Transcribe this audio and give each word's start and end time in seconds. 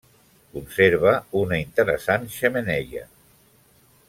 Conserva 0.55 1.13
una 1.41 1.59
interessant 1.67 2.27
xemeneia. 2.39 3.05